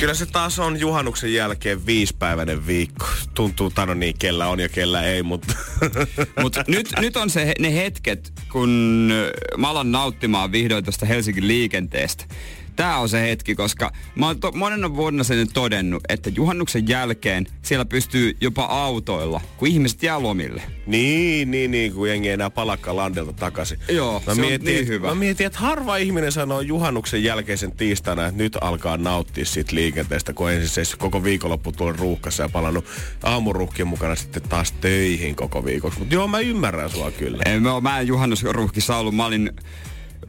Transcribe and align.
Kyllä 0.00 0.14
se 0.14 0.26
taas 0.26 0.58
on 0.58 0.80
juhannuksen 0.80 1.34
jälkeen 1.34 1.86
viisipäiväinen 1.86 2.66
viikko. 2.66 3.06
Tuntuu 3.34 3.70
tano 3.70 3.94
niin, 3.94 4.14
kellä 4.18 4.48
on 4.48 4.60
ja 4.60 4.68
kellä 4.68 5.02
ei, 5.02 5.22
mutta... 5.22 5.54
Mutta 6.42 6.64
nyt, 6.66 6.88
nyt 7.00 7.16
on 7.16 7.30
se, 7.30 7.54
ne 7.58 7.74
hetket, 7.74 8.32
kun 8.52 8.68
mä 9.56 9.70
alan 9.70 9.92
nauttimaan 9.92 10.52
vihdoin 10.52 10.84
tuosta 10.84 11.06
Helsingin 11.06 11.48
liikenteestä. 11.48 12.24
Tää 12.78 12.98
on 12.98 13.08
se 13.08 13.22
hetki, 13.22 13.54
koska 13.54 13.92
mä 14.14 14.26
oon 14.26 14.40
to, 14.40 14.52
monena 14.52 14.94
vuonna 14.94 15.24
sen 15.24 15.48
todennut, 15.52 16.02
että 16.08 16.30
juhannuksen 16.30 16.88
jälkeen 16.88 17.46
siellä 17.62 17.84
pystyy 17.84 18.36
jopa 18.40 18.64
autoilla, 18.64 19.40
kun 19.56 19.68
ihmiset 19.68 20.02
jää 20.02 20.22
lomille. 20.22 20.62
Niin, 20.86 21.50
niin, 21.50 21.70
niin, 21.70 21.92
kun 21.92 22.08
jengi 22.08 22.28
ei 22.28 22.34
enää 22.34 22.50
palakkaa 22.50 22.96
landelta 22.96 23.32
takaisin. 23.32 23.78
Joo, 23.88 24.22
se 24.24 24.30
on 24.30 24.36
niin 24.60 24.86
hyvä. 24.86 25.08
Mä 25.08 25.14
mietin, 25.14 25.46
että 25.46 25.58
harva 25.58 25.96
ihminen 25.96 26.32
sanoo 26.32 26.60
juhannuksen 26.60 27.24
jälkeisen 27.24 27.72
tiistaina, 27.72 28.26
että 28.26 28.42
nyt 28.42 28.58
alkaa 28.60 28.96
nauttia 28.96 29.44
siitä 29.44 29.74
liikenteestä, 29.74 30.32
kun 30.32 30.50
ensin 30.50 30.86
se 30.86 30.96
koko 30.96 31.24
viikonloppu 31.24 31.72
tuolla 31.72 31.96
ruuhkassa 31.98 32.42
ja 32.42 32.48
palannut 32.48 32.84
aamuruuhkien 33.22 33.88
mukana 33.88 34.14
sitten 34.14 34.42
taas 34.42 34.72
töihin 34.72 35.36
koko 35.36 35.64
viikoksi. 35.64 35.98
Mutta 35.98 36.14
joo, 36.14 36.28
mä 36.28 36.40
ymmärrän 36.40 36.90
sua 36.90 37.10
kyllä. 37.10 37.42
Ei, 37.46 37.60
mä, 37.60 37.80
mä 37.80 38.00
en 38.00 38.06
juhannusruuhkissa 38.06 38.96
ollut, 38.96 39.16
mä 39.16 39.26
olin 39.26 39.50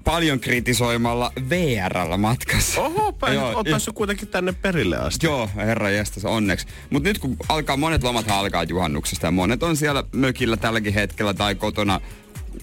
paljon 0.04 0.40
kritisoimalla 0.40 1.32
VRllä 1.50 2.18
matkassa. 2.18 2.82
Oho, 2.82 3.12
päin, 3.12 3.34
Joo, 3.34 3.52
oot 3.56 3.68
päässyt 3.70 3.96
kuitenkin 3.96 4.28
tänne 4.28 4.52
perille 4.52 4.98
asti. 4.98 5.26
Joo, 5.26 5.50
herra 5.56 5.90
jästäs, 5.90 6.26
onneksi. 6.26 6.68
Mutta 6.90 7.10
nyt 7.10 7.20
kun 7.20 7.38
alkaa, 7.50 7.78
monet 7.78 8.04
lomat 8.04 8.32
alkaa 8.32 8.64
juhannuksesta 8.64 9.28
ja 9.28 9.32
monet 9.32 9.64
on 9.64 9.78
siellä 9.78 10.04
mökillä 10.12 10.58
tälläkin 10.58 10.94
hetkellä 10.94 11.34
tai 11.34 11.56
kotona 11.56 12.02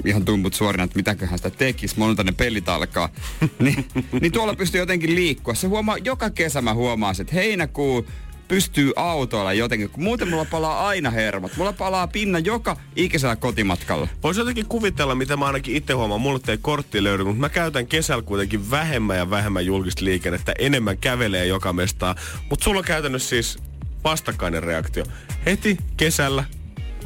ihan 0.05 0.25
tumput 0.25 0.55
suorina, 0.55 0.85
että 0.85 0.97
mitäköhän 0.97 1.39
sitä 1.39 1.51
tekisi, 1.51 1.99
monelta 1.99 2.25
ne 2.25 2.33
pelit 2.33 2.69
alkaa. 2.69 3.09
niin, 3.59 3.89
niin 4.21 4.33
tuolla 4.33 4.55
pystyy 4.55 4.81
jotenkin 4.81 5.15
liikkua. 5.15 5.55
Se 5.55 5.67
huomaa, 5.67 5.99
joka 5.99 6.31
kesä 6.31 6.63
mä 6.63 6.75
huomaan, 6.75 7.15
että 7.21 7.35
heinäkuu 7.35 8.07
pystyy 8.49 8.93
autoilla 8.97 9.53
jotenkin, 9.53 9.91
kun 9.91 10.05
muuten 10.05 10.29
mulla 10.29 10.45
palaa 10.45 10.89
aina 10.89 11.11
hermot. 11.11 11.57
Mulla 11.57 11.73
palaa 11.73 12.07
pinna 12.07 12.39
joka 12.39 12.77
ikisellä 12.97 13.37
kotimatkalla. 13.37 14.09
Voisi 14.23 14.41
jotenkin 14.41 14.67
kuvitella, 14.67 15.15
mitä 15.15 15.37
mä 15.37 15.47
ainakin 15.47 15.77
itse 15.77 15.93
huomaan. 15.93 16.21
Mulle 16.21 16.41
ei 16.49 16.59
kortti 16.59 17.05
löydy, 17.05 17.25
mutta 17.25 17.41
mä 17.41 17.49
käytän 17.49 17.87
kesällä 17.87 18.23
kuitenkin 18.23 18.71
vähemmän 18.71 19.17
ja 19.17 19.31
vähemmän 19.31 19.67
julkista 19.67 20.05
liikennettä. 20.05 20.55
Enemmän 20.59 20.99
kävelee 20.99 21.47
joka 21.47 21.73
mestaan. 21.73 22.17
Mutta 22.51 22.65
sulla 22.65 22.79
on 22.79 22.85
käytännössä 22.85 23.29
siis 23.29 23.59
vastakkainen 24.05 24.63
reaktio. 24.63 25.05
Heti 25.47 25.77
kesällä, 25.97 26.45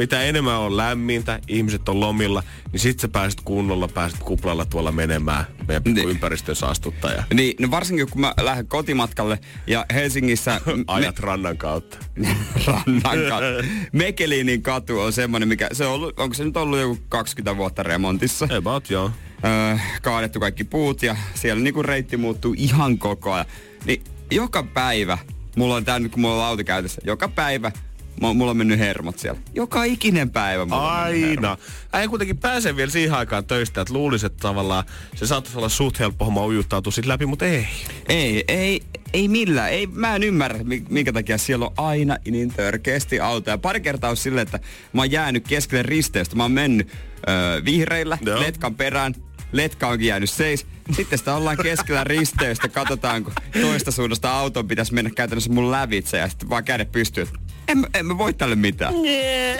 mitä 0.00 0.22
enemmän 0.22 0.58
on 0.58 0.76
lämmintä, 0.76 1.40
ihmiset 1.48 1.88
on 1.88 2.00
lomilla, 2.00 2.42
niin 2.72 2.80
sit 2.80 3.00
sä 3.00 3.08
pääset 3.08 3.40
kunnolla, 3.44 3.88
pääset 3.88 4.18
kuplalla 4.18 4.64
tuolla 4.64 4.92
menemään 4.92 5.44
meidän 5.68 5.82
Niin. 5.84 5.94
niin. 5.94 6.08
ympäristön 6.08 6.56
saastuttaja. 6.56 7.24
Niin, 7.34 7.54
no 7.58 7.70
varsinkin 7.70 8.10
kun 8.10 8.20
mä 8.20 8.34
lähden 8.40 8.66
kotimatkalle 8.66 9.38
ja 9.66 9.86
Helsingissä... 9.94 10.60
Ajat 10.86 11.18
rannan 11.18 11.56
kautta. 11.56 11.98
rannan 12.66 13.18
katu. 13.28 13.68
Mekelinin 13.92 14.62
katu 14.62 15.00
on 15.00 15.12
semmonen, 15.12 15.48
mikä 15.48 15.68
se 15.72 15.86
on 15.86 15.92
ollut, 15.92 16.18
onko 16.20 16.34
se 16.34 16.44
nyt 16.44 16.56
ollut 16.56 16.78
joku 16.78 16.98
20 17.08 17.56
vuotta 17.56 17.82
remontissa? 17.82 18.48
About 18.56 18.90
joo. 18.90 19.10
Öö, 19.44 19.76
kaadettu 20.02 20.40
kaikki 20.40 20.64
puut 20.64 21.02
ja 21.02 21.16
siellä 21.34 21.62
niinku 21.62 21.82
reitti 21.82 22.16
muuttuu 22.16 22.54
ihan 22.56 22.98
koko 22.98 23.32
ajan. 23.32 23.46
Niin 23.84 24.04
joka 24.30 24.62
päivä, 24.62 25.18
mulla 25.56 25.74
on 25.74 25.84
tää 25.84 25.98
nyt 25.98 26.12
kun 26.12 26.20
mulla 26.20 26.36
on 26.36 26.44
auto 26.44 26.64
käytössä, 26.64 27.00
joka 27.04 27.28
päivä 27.28 27.72
mulla 28.20 28.50
on 28.50 28.56
mennyt 28.56 28.78
hermot 28.78 29.18
siellä. 29.18 29.40
Joka 29.54 29.84
ikinen 29.84 30.30
päivä 30.30 30.64
mulla 30.64 31.02
Aina. 31.02 31.56
Ei 32.00 32.08
kuitenkin 32.08 32.38
pääse 32.38 32.76
vielä 32.76 32.90
siihen 32.90 33.14
aikaan 33.14 33.44
töistä, 33.44 33.80
että 33.80 33.94
luulisi, 33.94 34.26
että 34.26 34.38
tavallaan 34.40 34.84
se 35.14 35.26
saattaisi 35.26 35.58
olla 35.58 35.68
suht 35.68 35.98
helppo 35.98 36.24
homma 36.24 36.46
ujuttautua 36.46 36.92
sit 36.92 37.06
läpi, 37.06 37.26
mutta 37.26 37.44
ei. 37.46 37.66
Ei, 38.08 38.44
ei, 38.48 38.82
ei 39.12 39.28
millään. 39.28 39.70
Ei, 39.70 39.86
mä 39.86 40.16
en 40.16 40.22
ymmärrä, 40.22 40.64
mi- 40.64 40.84
minkä 40.88 41.12
takia 41.12 41.38
siellä 41.38 41.66
on 41.66 41.72
aina 41.76 42.16
niin 42.30 42.50
törkeästi 42.54 43.20
autoja. 43.20 43.58
Pari 43.58 43.80
kertaa 43.80 44.10
on 44.10 44.16
silleen, 44.16 44.42
että 44.46 44.60
mä 44.92 45.00
oon 45.02 45.10
jäänyt 45.10 45.48
keskelle 45.48 45.82
risteystä. 45.82 46.36
Mä 46.36 46.42
oon 46.42 46.52
mennyt 46.52 46.92
öö, 47.28 47.64
vihreillä, 47.64 48.18
Joo. 48.26 48.40
letkan 48.40 48.74
perään. 48.74 49.14
Letka 49.52 49.88
onkin 49.88 50.08
jäänyt 50.08 50.30
seis. 50.30 50.66
Sitten 50.92 51.18
sitä 51.18 51.34
ollaan 51.34 51.56
keskellä 51.56 52.04
risteystä. 52.04 52.68
Katsotaan, 52.68 53.24
kun 53.24 53.32
toista 53.60 53.90
suunnasta 53.90 54.30
auton 54.38 54.68
pitäisi 54.68 54.94
mennä 54.94 55.10
käytännössä 55.10 55.52
mun 55.52 55.70
lävitse. 55.70 56.18
Ja 56.18 56.28
sitten 56.28 56.50
vaan 56.50 56.64
kädet 56.64 56.92
pystyy. 56.92 57.28
En, 57.70 57.78
mä- 57.78 57.86
en 57.94 58.06
mä 58.06 58.18
voi 58.18 58.32
tälle 58.32 58.54
mitään. 58.56 58.94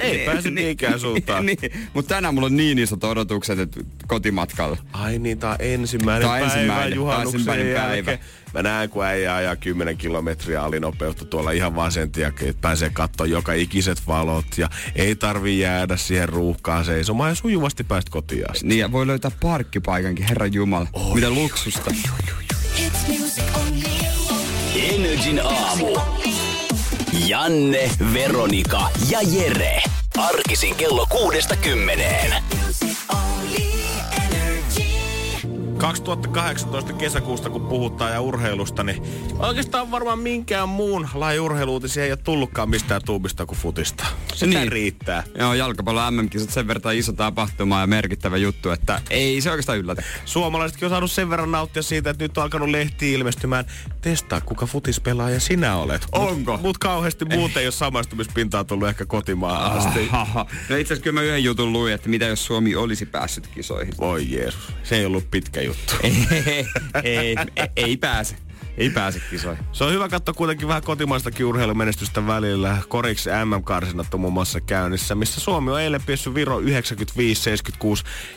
Ei 0.00 0.26
pääse 0.26 0.50
niinkään 0.50 1.00
suuntaan. 1.00 1.46
niin, 1.46 1.58
mutta 1.94 2.14
tänään 2.14 2.34
mulla 2.34 2.46
on 2.46 2.56
niin 2.56 2.78
isot 2.78 3.04
odotukset 3.04 3.58
että 3.58 3.80
kotimatkalla. 4.06 4.76
Ai 4.92 5.18
niin, 5.18 5.38
tää 5.38 5.50
on 5.50 5.56
ensimmäinen 5.60 6.28
Tää 6.28 6.34
on 6.34 6.40
päivä 6.40 6.54
ensimmäinen, 6.54 6.94
juhannuksen 6.96 7.34
ensimmäinen 7.40 7.72
jälkeen. 7.72 8.04
päivä. 8.04 8.20
Mä 8.54 8.62
näen, 8.62 8.90
kun 8.90 9.04
äijä 9.04 9.34
ajaa 9.34 9.56
10 9.56 9.96
kilometriä 9.96 10.62
alinopeutta 10.62 11.24
tuolla 11.24 11.50
ihan 11.50 11.74
vaan 11.74 11.92
sen 11.92 12.10
takia, 12.10 12.28
että 12.48 12.60
pääsee 12.60 12.90
katsoa 12.90 13.26
joka 13.26 13.52
ikiset 13.52 14.06
valot 14.06 14.46
ja 14.58 14.68
ei 14.96 15.16
tarvi 15.16 15.58
jäädä 15.58 15.96
siihen 15.96 16.28
ruuhkaan 16.28 16.84
seisomaan 16.84 17.30
ja 17.30 17.34
sujuvasti 17.34 17.84
pääst 17.84 18.08
kotiin 18.08 18.50
asti. 18.50 18.66
Niin 18.66 18.78
ja 18.78 18.92
voi 18.92 19.06
löytää 19.06 19.30
parkkipaikankin, 19.42 20.26
herran 20.28 20.54
jumala. 20.54 20.86
Mitä 21.14 21.30
luksusta. 21.30 21.90
Energin 24.74 25.40
aamu. 25.44 25.86
Janne, 27.12 27.90
Veronika 28.14 28.80
ja 29.10 29.18
Jere. 29.22 29.82
Arkisin 30.18 30.74
kello 30.74 31.06
kuudesta 31.06 31.56
kymmeneen. 31.56 32.34
Music 32.66 32.98
only. 33.08 33.70
Energy. 34.16 34.90
2018 35.78 36.92
kesäkuusta, 36.92 37.50
kun 37.50 37.66
puhutaan 37.68 38.12
ja 38.12 38.20
urheilusta, 38.20 38.82
niin 38.82 39.02
oikeastaan 39.38 39.90
varmaan 39.90 40.18
minkään 40.18 40.68
muun 40.68 41.08
lajin 41.14 41.40
urheiluutisia 41.40 42.04
ei 42.04 42.10
ole 42.12 42.18
tullutkaan 42.24 42.70
mistään 42.70 43.00
tuubista 43.04 43.46
kuin 43.46 43.58
futista. 43.58 44.06
Se 44.34 44.46
Niin. 44.46 44.72
riittää. 44.72 45.22
Joo, 45.38 45.54
jalkapallon 45.54 46.14
MM-kisat 46.14 46.50
sen 46.50 46.66
verran 46.68 46.96
iso 46.96 47.12
tapahtuma 47.12 47.80
ja 47.80 47.86
merkittävä 47.86 48.36
juttu, 48.36 48.70
että 48.70 49.00
ei 49.10 49.40
se 49.40 49.50
oikeastaan 49.50 49.78
yllätä. 49.78 50.02
Suomalaisetkin 50.24 50.86
on 50.86 50.90
saanut 50.90 51.10
sen 51.12 51.30
verran 51.30 51.52
nauttia 51.52 51.82
siitä, 51.82 52.10
että 52.10 52.24
nyt 52.24 52.38
on 52.38 52.44
alkanut 52.44 52.68
lehti 52.68 53.12
ilmestymään. 53.12 53.64
Testaa, 54.00 54.40
kuka 54.40 54.66
futispelaaja 54.66 55.40
sinä 55.40 55.76
olet. 55.76 56.06
Onko? 56.12 56.52
Mut, 56.52 56.62
mut 56.62 56.78
kauheasti 56.78 57.24
muuten 57.24 57.60
ei 57.60 57.66
ole 57.66 57.72
samaistumispintaa 57.72 58.64
tullut 58.64 58.88
ehkä 58.88 59.06
kotimaahan 59.06 59.78
asti. 59.78 60.08
Aha. 60.12 60.46
No 60.68 60.76
itse 60.76 60.94
asiassa 60.94 61.04
kyllä 61.04 61.20
mä 61.20 61.26
yhden 61.26 61.44
jutun 61.44 61.72
luin, 61.72 61.92
että 61.94 62.08
mitä 62.08 62.24
jos 62.24 62.46
Suomi 62.46 62.76
olisi 62.76 63.06
päässyt 63.06 63.46
kisoihin. 63.46 63.94
Voi 63.98 64.30
Jeesus, 64.32 64.72
se 64.82 64.96
ei 64.96 65.04
ollut 65.06 65.30
pitkä 65.30 65.60
juttu. 65.62 65.94
ei, 66.02 66.14
ei, 67.04 67.36
ei, 67.56 67.68
ei 67.76 67.96
pääse. 67.96 68.36
Ei 68.78 68.90
pääse 68.90 69.20
kisoihin. 69.30 69.64
Se 69.72 69.84
on 69.84 69.92
hyvä 69.92 70.08
katsoa 70.08 70.34
kuitenkin 70.34 70.68
vähän 70.68 70.82
kotimaistakin 70.82 71.46
urheilumenestystä 71.46 72.26
välillä. 72.26 72.76
Koriksi 72.88 73.30
MM-karsinat 73.44 74.14
on 74.14 74.20
muun 74.20 74.32
muassa 74.32 74.60
käynnissä, 74.60 75.14
missä 75.14 75.40
Suomi 75.40 75.70
on 75.70 75.80
eilen 75.80 76.02
piessyt 76.06 76.34
Viro 76.34 76.60
95-76 76.60 76.64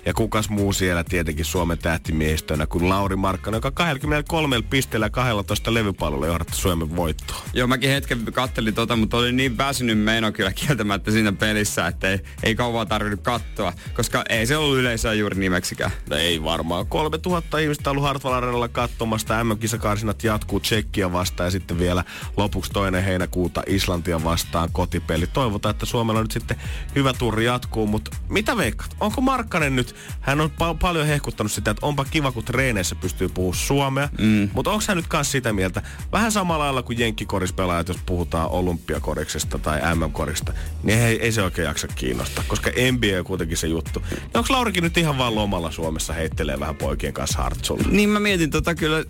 ja 0.05 0.13
kukas 0.13 0.49
muu 0.49 0.73
siellä 0.73 1.03
tietenkin 1.03 1.45
Suomen 1.45 1.77
tähtimiehistönä 1.77 2.67
kuin 2.67 2.89
Lauri 2.89 3.15
Markkanen, 3.15 3.57
joka 3.57 3.71
23 3.71 4.61
pisteellä 4.61 5.05
ja 5.05 5.09
12 5.09 5.73
levypallolla 5.73 6.27
johdatti 6.27 6.55
Suomen 6.55 6.95
voittoon. 6.95 7.41
Joo, 7.53 7.67
mäkin 7.67 7.89
hetken 7.89 8.23
kattelin 8.33 8.73
tota, 8.73 8.95
mutta 8.95 9.17
olin 9.17 9.35
niin 9.35 9.57
väsynyt 9.57 9.99
meno 9.99 10.31
kyllä 10.31 10.51
kieltämättä 10.51 11.11
siinä 11.11 11.31
pelissä, 11.31 11.87
että 11.87 12.09
ei, 12.09 12.19
ei 12.43 12.55
kauan 12.55 12.87
tarvinnut 12.87 13.21
katsoa, 13.21 13.73
koska 13.93 14.23
ei 14.29 14.45
se 14.45 14.57
ollut 14.57 14.77
yleisöä 14.77 15.13
juuri 15.13 15.39
nimeksikään. 15.39 15.91
No 16.09 16.15
ei 16.15 16.43
varmaan. 16.43 16.87
3000 16.87 17.57
ihmistä 17.57 17.89
on 17.89 17.91
ollut 17.91 18.07
Hartwall 18.07 18.33
Arenalla 18.33 18.67
katsomasta. 18.67 19.43
MM-kisakarsinat 19.43 20.23
jatkuu 20.33 20.59
Tsekkiä 20.59 21.11
vastaan 21.11 21.47
ja 21.47 21.51
sitten 21.51 21.79
vielä 21.79 22.03
lopuksi 22.37 22.71
toinen 22.71 23.03
heinäkuuta 23.03 23.63
Islantia 23.67 24.23
vastaan 24.23 24.69
kotipeli. 24.71 25.27
Toivotaan, 25.27 25.71
että 25.71 25.85
Suomella 25.85 26.21
nyt 26.21 26.31
sitten 26.31 26.57
hyvä 26.95 27.13
turri 27.13 27.45
jatkuu, 27.45 27.87
mutta 27.87 28.11
mitä 28.29 28.57
veikkaat? 28.57 28.95
Onko 28.99 29.21
Markkanen 29.21 29.75
nyt, 29.75 29.95
hän 30.21 30.41
on 30.41 30.49
pa- 30.49 30.77
paljon 30.79 31.07
hehkuttanut 31.07 31.51
sitä, 31.51 31.71
että 31.71 31.85
onpa 31.85 32.05
kiva, 32.05 32.31
kun 32.31 32.43
treeneissä 32.43 32.95
pystyy 32.95 33.29
puhumaan 33.29 33.57
suomea, 33.57 34.09
mm. 34.19 34.49
mutta 34.53 34.71
onko 34.71 34.83
hän 34.87 34.97
nyt 34.97 35.07
kanssa 35.07 35.31
sitä 35.31 35.53
mieltä, 35.53 35.81
vähän 36.11 36.31
samalla 36.31 36.63
lailla 36.63 36.83
kuin 36.83 36.99
jenkkikorispelaajat, 36.99 37.87
jos 37.87 37.97
puhutaan 38.05 38.49
olympiakoriksesta 38.49 39.59
tai 39.59 39.95
MM-korista, 39.95 40.53
niin 40.83 40.99
ei, 40.99 41.21
ei 41.21 41.31
se 41.31 41.41
oikein 41.41 41.65
jaksa 41.65 41.87
kiinnostaa, 41.87 42.43
koska 42.47 42.69
NBA 42.69 43.19
on 43.19 43.25
kuitenkin 43.25 43.57
se 43.57 43.67
juttu. 43.67 44.03
Ja 44.11 44.39
onko 44.39 44.53
Laurikin 44.53 44.83
nyt 44.83 44.97
ihan 44.97 45.17
vaan 45.17 45.35
lomalla 45.35 45.71
Suomessa 45.71 46.13
heittelee 46.13 46.59
vähän 46.59 46.75
poikien 46.75 47.13
kanssa 47.13 47.43
hartsulla? 47.43 47.83
Niin 47.89 48.09
mä 48.09 48.19
mietin 48.19 48.49
tota 48.49 48.75
kyllä 48.75 49.03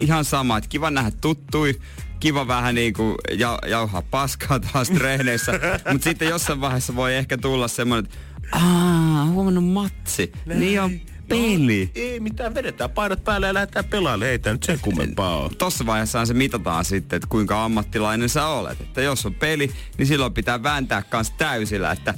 ihan 0.00 0.24
sama 0.24 0.37
sama, 0.38 0.58
että 0.58 0.68
kiva 0.68 0.90
nähdä 0.90 1.10
tuttui, 1.20 1.80
kiva 2.20 2.48
vähän 2.48 2.74
niinku 2.74 3.14
ja, 3.38 3.58
jauhaa 3.66 4.02
paskaa 4.02 4.60
taas 4.60 4.90
treeneissä, 4.90 5.52
mutta 5.92 6.04
sitten 6.04 6.28
jossain 6.28 6.60
vaiheessa 6.60 6.96
voi 6.96 7.14
ehkä 7.14 7.38
tulla 7.38 7.68
semmoinen, 7.68 8.04
että 8.04 8.18
aah, 8.52 9.28
huomannut 9.30 9.64
matsi, 9.64 10.32
niin 10.46 10.80
on 10.80 11.00
peli. 11.28 11.90
Ei 11.94 12.20
mitään, 12.20 12.54
vedetään 12.54 12.90
painot 12.90 13.24
päälle 13.24 13.46
ja 13.46 13.54
lähdetään 13.54 13.84
pelaamaan. 13.84 14.30
Ei 14.30 14.38
tää 14.38 14.52
nyt 14.52 14.62
sen 14.62 14.78
kummempaa 14.82 15.36
ole. 15.36 15.50
Tossa 15.58 15.86
vaiheessa 15.86 16.26
se 16.26 16.34
mitataan 16.34 16.84
sitten, 16.84 17.16
että 17.16 17.28
kuinka 17.28 17.64
ammattilainen 17.64 18.28
sä 18.28 18.46
olet. 18.46 18.80
Että 18.80 19.02
jos 19.02 19.26
on 19.26 19.34
peli, 19.34 19.70
niin 19.98 20.06
silloin 20.06 20.34
pitää 20.34 20.62
vääntää 20.62 21.02
kans 21.02 21.30
täysillä, 21.30 21.92
että 21.92 22.14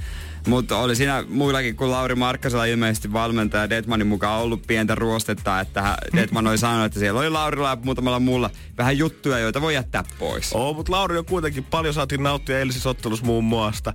mutta 0.46 0.78
oli 0.78 0.96
siinä 0.96 1.24
muillakin 1.28 1.76
kuin 1.76 1.90
Lauri 1.90 2.14
Markkasella 2.14 2.64
ilmeisesti 2.64 3.12
valmentaja 3.12 3.70
Detmanin 3.70 4.06
mukaan 4.06 4.40
ollut 4.40 4.62
pientä 4.66 4.94
ruostetta, 4.94 5.60
että 5.60 5.96
Detman 6.16 6.46
oli 6.46 6.58
sanonut, 6.58 6.86
että 6.86 6.98
siellä 6.98 7.20
oli 7.20 7.30
Laurilla 7.30 7.70
ja 7.70 7.78
muutamalla 7.84 8.20
muulla 8.20 8.50
vähän 8.78 8.98
juttuja, 8.98 9.38
joita 9.38 9.60
voi 9.60 9.74
jättää 9.74 10.04
pois. 10.18 10.52
Oo, 10.52 10.72
mutta 10.72 10.92
Lauri 10.92 11.18
on 11.18 11.24
kuitenkin 11.24 11.64
paljon 11.64 11.94
saatiin 11.94 12.22
nauttia 12.22 12.58
eilisessä 12.58 12.90
ottelussa 12.90 13.26
muun 13.26 13.44
muassa. 13.44 13.92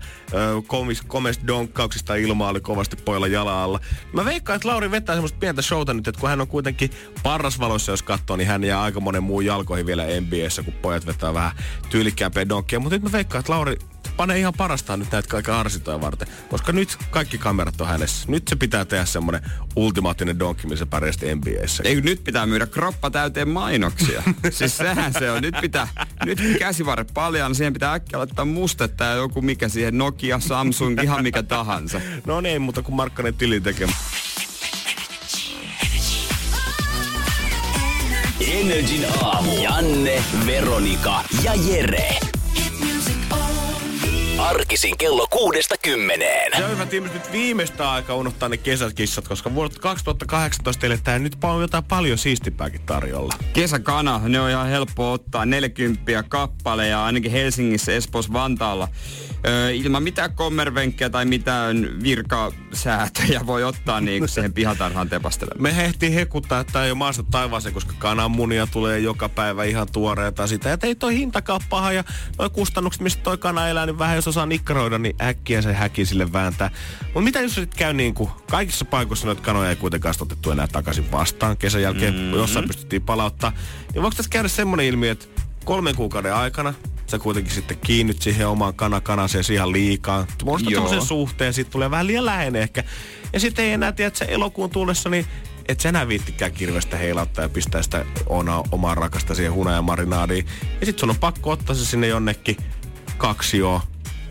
Komis, 0.68 1.02
komesta 1.02 1.48
donkkauksista 1.48 2.16
ilmaa 2.16 2.50
oli 2.50 2.62
kovasti 2.62 2.96
pojalla 2.96 3.28
jala 3.28 3.64
alla. 3.64 3.80
Mä 4.14 4.26
veikkaan, 4.26 4.56
että 4.56 4.68
Lauri 4.68 4.92
vetää 4.92 5.16
semmoista 5.16 5.40
pientä 5.40 5.62
showta 5.62 5.94
nyt, 5.94 6.08
että 6.08 6.22
kun 6.22 6.30
hän 6.30 6.42
on 6.42 6.48
kuitenkin 6.48 6.92
parrasvaloissa, 7.24 7.92
jos 7.92 8.04
katsoo, 8.04 8.38
niin 8.38 8.48
hän 8.48 8.64
jää 8.64 8.82
aika 8.82 9.00
monen 9.00 9.24
muun 9.24 9.46
jalkoihin 9.46 9.86
vielä 9.86 10.04
NBAssä, 10.22 10.64
kun 10.64 10.74
pojat 10.74 11.06
vetää 11.06 11.34
vähän 11.34 11.52
tyylikkäämpiä 11.90 12.50
donkkeja. 12.50 12.80
Mutta 12.80 12.96
nyt 12.96 13.04
mä 13.04 13.12
veikkaan, 13.12 13.40
että 13.40 13.52
Lauri 13.52 13.78
panee 14.18 14.40
ihan 14.40 14.54
parastaan 14.58 15.00
nyt 15.00 15.12
näitä 15.12 15.28
kaikkia 15.28 15.60
arsintoja 15.60 16.02
varten. 16.02 16.28
Koska 16.50 16.72
nyt 16.72 16.98
kaikki 17.12 17.38
kamerat 17.38 17.82
on 17.82 17.88
hänessä. 17.88 18.32
Nyt 18.32 18.48
se 18.48 18.56
pitää 18.56 18.86
tehdä 18.86 19.06
semmonen 19.06 19.42
ultimaattinen 19.76 20.40
donkki, 20.40 20.68
missä 20.68 20.86
pärjästi 20.86 21.36
NBAssä. 21.36 21.84
Ei, 21.86 22.02
nyt 22.02 22.24
pitää 22.24 22.46
myydä 22.46 22.68
kroppa 22.68 23.10
täyteen 23.10 23.50
mainoksia. 23.50 24.24
siis 24.52 24.78
sehän 24.78 25.14
se 25.14 25.32
on. 25.32 25.42
Nyt 25.42 25.56
pitää, 25.62 25.88
nyt 26.26 26.40
käsivarre 26.60 27.06
paljon, 27.14 27.56
siihen 27.56 27.74
pitää 27.74 27.94
äkkiä 27.94 28.20
laittaa 28.20 28.46
mustetta 28.46 29.04
ja 29.04 29.14
joku 29.14 29.42
mikä 29.42 29.70
siihen, 29.70 29.98
Nokia, 29.98 30.40
Samsung, 30.40 31.04
ihan 31.04 31.24
mikä 31.24 31.44
tahansa. 31.44 32.02
No 32.26 32.42
niin, 32.42 32.62
mutta 32.62 32.82
kun 32.82 32.96
Markkanen 32.96 33.34
tilin 33.34 33.64
tekemä. 33.64 33.94
Energin 38.52 39.06
aamu. 39.22 39.52
Janne, 39.64 40.24
Veronika 40.46 41.24
ja 41.44 41.54
Jere. 41.56 42.35
Arkisin 44.46 44.98
kello 44.98 45.28
kuudesta 45.28 45.76
kymmeneen. 45.78 46.52
Ja 46.60 46.68
hyvät 46.68 46.94
ihmiset, 46.94 47.24
nyt 47.24 47.32
viimeistä 47.32 47.92
aikaa 47.92 48.16
unohtaa 48.16 48.50
ne 48.50 48.58
kesäkissat, 48.58 49.28
koska 49.28 49.54
vuodelta 49.56 49.80
2018 49.80 50.86
eletään 50.86 51.24
nyt 51.24 51.38
paljon 51.40 51.62
jotain 51.62 51.84
paljon 51.84 52.18
siistipääkin 52.18 52.82
tarjolla. 52.86 53.34
Kesäkana, 53.54 54.22
ne 54.28 54.40
on 54.40 54.50
ihan 54.50 54.68
helppo 54.68 55.12
ottaa 55.12 55.46
40 55.46 56.24
kappale 56.30 56.88
ja 56.88 57.06
ainakin 57.06 57.32
Helsingissä, 57.32 57.92
Espoossa, 57.92 58.34
Vantaalla. 58.34 58.88
Öö, 59.48 59.72
ilman 59.72 60.04
mitään 60.04 60.36
kommervenkkejä 60.36 61.10
tai 61.10 61.26
mitään 61.26 62.04
virkasäätöjä 62.04 63.42
voi 63.46 63.64
ottaa 63.64 64.02
niin 64.02 64.30
siihen 64.30 64.54
pihatarhaan 64.54 65.10
tepastelemaan. 65.10 65.64
Me 65.64 65.76
hehtiin 65.76 66.14
hekuttaa, 66.14 66.60
että 66.60 66.74
tää 66.74 66.86
ei 66.86 66.92
ole 66.92 66.98
maasta 66.98 67.24
taivaaseen, 67.32 67.74
koska 67.74 67.94
kananmunia 68.00 68.68
tulee 68.68 69.00
joka 69.00 69.30
päivä 69.30 69.64
ihan 69.64 69.88
tuoreita 69.92 70.48
sitä. 70.48 70.70
Ja 70.70 70.78
ei 70.84 70.96
toi 70.96 71.18
hintakaan 71.18 71.62
paha 71.70 71.92
ja 71.92 72.04
noi 72.40 72.50
kustannukset, 72.50 73.02
mistä 73.02 73.24
toi 73.24 73.38
kana 73.38 73.70
elää, 73.70 73.86
niin 73.86 74.00
vähän 74.00 74.16
jos 74.16 74.35
osaa 74.36 74.46
nikkaroida, 74.46 74.98
niin 74.98 75.16
äkkiä 75.22 75.62
se 75.62 75.74
häki 75.74 76.06
sille 76.06 76.34
vääntää. 76.34 76.72
Mutta 77.04 77.22
mitä 77.22 77.42
jos 77.42 77.56
sit 77.56 77.76
käy 77.76 77.94
niin 77.94 78.14
kuin, 78.14 78.30
kaikissa 78.50 78.86
paikoissa 78.86 79.26
noita 79.26 79.42
kanoja 79.42 79.70
ei 79.70 79.76
kuitenkaan 79.76 80.16
otettu 80.22 80.52
enää 80.52 80.68
takaisin 80.68 81.12
vastaan. 81.12 81.58
Kesän 81.58 81.82
jälkeen 81.82 82.14
mm-hmm. 82.14 82.34
jossain 82.34 82.68
pystyttiin 82.68 83.02
palauttaa. 83.02 83.52
Niin 83.94 84.02
voiko 84.02 84.16
tässä 84.16 84.30
käydä 84.30 84.48
semmoinen 84.48 84.86
ilmiö, 84.86 85.12
että 85.12 85.26
kolmen 85.66 85.96
kuukauden 85.96 86.36
aikana 86.36 86.74
sä 87.08 87.20
kuitenkin 87.20 87.54
sitten 87.54 87.78
kiinnyt 87.78 88.22
siihen 88.22 88.48
omaan 88.48 88.74
kanakanaseen 88.74 89.44
ihan 89.52 89.72
liikaa. 89.72 90.28
Muodostat 90.44 90.72
Joo. 90.72 90.82
semmoisen 90.82 91.08
suhteen, 91.08 91.54
siitä 91.54 91.72
tulee 91.72 91.92
vähän 91.92 92.08
liian 92.08 92.26
läheinen 92.26 92.62
ehkä. 92.62 92.84
Ja 93.34 93.40
sitten 93.40 93.66
ei 93.66 93.72
enää 93.72 93.92
tiedä, 93.92 94.08
että 94.08 94.18
se 94.18 94.26
elokuun 94.30 94.70
tullessa, 94.70 95.10
niin 95.10 95.26
et 95.68 95.80
sä 95.80 95.90
enää 95.90 96.08
viittikään 96.08 96.52
kirvestä 96.52 96.98
heilauttaa 96.98 97.46
ja 97.46 97.50
pistää 97.50 97.82
sitä 97.82 98.06
ona, 98.26 98.64
omaa 98.72 98.96
rakasta 98.96 99.36
siihen 99.36 99.54
hunajamarinaadiin. 99.54 100.46
Ja 100.80 100.86
sit 100.86 101.00
sun 101.00 101.10
on 101.10 101.16
pakko 101.16 101.52
ottaa 101.52 101.76
se 101.76 101.86
sinne 101.86 102.08
jonnekin 102.08 102.58
kaksioon 103.18 103.82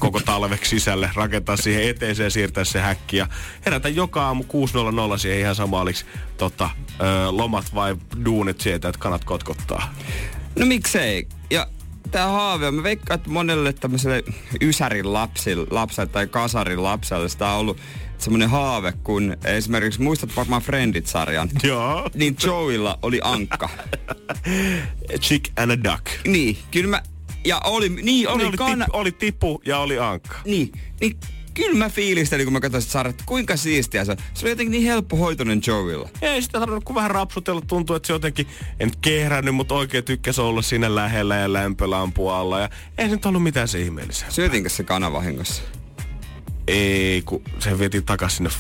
koko 0.04 0.20
talveksi 0.20 0.70
sisälle, 0.70 1.10
rakentaa 1.14 1.56
siihen 1.56 1.88
eteeseen, 1.88 2.30
siirtää 2.30 2.64
se 2.64 2.80
häkki 2.80 3.16
ja 3.16 3.26
herätä 3.66 3.88
joka 3.88 4.26
aamu 4.26 4.42
6.00 5.12 5.18
siihen 5.18 5.40
ihan 5.40 5.54
sama 5.54 5.80
oliks 5.80 6.06
tota, 6.36 6.70
ö, 7.00 7.04
lomat 7.30 7.74
vai 7.74 7.96
duunit 8.24 8.60
sieltä, 8.60 8.88
että 8.88 8.98
kanat 8.98 9.24
kotkottaa. 9.24 9.94
No 10.58 10.66
miksei? 10.66 11.28
Ja 11.50 11.66
tää 12.10 12.26
haave 12.28 12.68
on, 12.68 12.74
mä 12.74 12.82
veikkaan, 12.82 13.18
että 13.18 13.30
monelle 13.30 13.72
tämmöiselle 13.72 14.22
ysärin 14.62 15.12
lapsille, 15.12 15.66
lapselle 15.70 16.10
tai 16.10 16.26
kasarin 16.26 16.82
lapselle 16.82 17.28
sitä 17.28 17.48
on 17.48 17.58
ollut 17.58 17.78
semmoinen 18.18 18.50
haave, 18.50 18.92
kun 18.92 19.36
esimerkiksi 19.44 20.02
muistat 20.02 20.36
varmaan 20.36 20.62
Friendit-sarjan. 20.62 21.50
Joo. 21.62 22.10
Niin 22.14 22.36
Joeylla 22.44 22.98
oli 23.02 23.20
ankka. 23.22 23.68
Chick 25.20 25.52
and 25.58 25.70
a 25.70 25.84
duck. 25.84 26.06
niin, 26.26 26.58
kyllä 26.70 26.88
mä, 26.88 27.02
ja 27.44 27.61
oli, 27.64 27.88
niin 27.88 28.29
oli, 28.29 28.44
Oli, 28.44 28.56
kana, 28.56 28.85
tipu, 28.85 28.96
oli 28.99 29.12
tipu 29.12 29.62
ja 29.67 29.79
oli 29.79 29.99
ankka. 29.99 30.37
niin, 30.44 30.73
niin 31.00 31.17
kyllä 31.55 31.79
mä 31.79 31.88
fiilistelin, 31.91 32.46
kun 32.46 32.52
mä 32.52 32.61
katsoin 32.61 32.82
sitä 32.82 33.00
että 33.00 33.25
kuinka 33.26 33.56
siistiä 33.56 34.05
se 34.05 34.12
on. 34.12 34.19
Se 34.35 34.44
oli 34.44 34.50
jotenkin 34.50 34.70
niin 34.70 34.85
helppohoitoinen 34.85 35.61
Joeylla. 35.67 36.08
Ei 36.23 36.43
sitä 36.43 36.61
tarvinnut 36.61 36.85
kuin 36.85 36.94
vähän 36.94 37.11
rapsutella. 37.11 37.61
Tuntuu, 37.61 37.96
että 37.96 38.06
se 38.06 38.12
jotenkin, 38.12 38.46
en 38.81 38.88
nyt 38.88 38.96
kehrännyt, 39.00 39.55
mutta 39.55 39.75
oikein 39.75 40.05
tykkäsi 40.05 40.41
olla 40.41 40.62
siinä 40.62 40.94
lähellä 40.94 41.37
ja 41.37 41.52
lämpölampu 41.52 42.29
alla. 42.29 42.61
Ja 42.61 42.69
ei 42.99 43.06
se 43.08 43.14
nyt 43.14 43.26
ollut 43.26 43.43
mitään 43.43 43.69
se 43.69 43.81
ihmeellistä. 43.81 44.26
Syötiinkö 44.29 44.69
se 44.69 44.85
kana 44.85 45.12
vahingossa? 45.12 45.62
Ei, 46.67 47.23
kun 47.23 47.43
se 47.58 47.79
veti 47.79 48.02
takas 48.02 48.37
sinne 48.37 48.50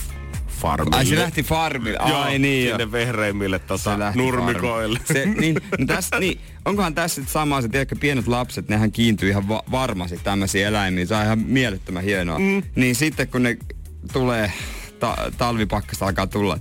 farmille. 0.68 0.96
Ai 0.96 1.06
se 1.06 1.16
lähti 1.16 1.42
farmille. 1.42 1.98
Ai 1.98 2.10
Joo, 2.10 2.24
niin 2.38 2.68
sinne 2.68 2.84
jo. 2.84 2.92
vehreimmille 2.92 3.58
Se 3.58 3.64
tota, 3.66 3.98
lähti 3.98 4.18
nurmikoille. 4.18 4.98
farmille. 4.98 5.34
Se, 5.34 5.40
niin, 5.40 5.54
no 5.78 5.86
tässä, 5.86 6.20
niin, 6.20 6.40
onkohan 6.64 6.94
tässä 6.94 7.22
sit 7.22 7.30
sama 7.30 7.62
se, 7.62 7.68
tiedätkö, 7.68 7.96
pienet 8.00 8.26
lapset, 8.26 8.68
nehän 8.68 8.92
kiintyy 8.92 9.28
ihan 9.30 9.48
va- 9.48 9.62
varmasti 9.70 10.20
tämmöisiin 10.24 10.66
eläimiin. 10.66 11.06
Se 11.06 11.14
on 11.14 11.22
ihan 11.24 11.38
mielettömän 11.38 12.02
hienoa. 12.02 12.38
Mm. 12.38 12.62
Niin 12.76 12.94
sitten 12.94 13.28
kun 13.28 13.42
ne 13.42 13.56
tulee, 14.12 14.52
ta- 15.00 15.16
talvipakkasta 15.38 16.06
alkaa 16.06 16.26
tulla, 16.26 16.58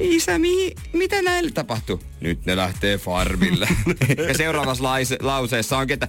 Isä, 0.00 0.38
mihin, 0.38 0.72
mitä 0.92 1.22
näille 1.22 1.50
tapahtuu? 1.50 2.02
Nyt 2.20 2.46
ne 2.46 2.56
lähtee 2.56 2.98
farmille. 2.98 3.68
ja 4.28 4.34
seuraavassa 4.34 4.84
lause, 4.84 5.18
lauseessa 5.22 5.78
onkin, 5.78 5.94
että 5.94 6.08